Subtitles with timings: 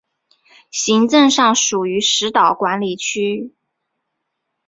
[0.71, 3.53] 行政上属于石岛管理区。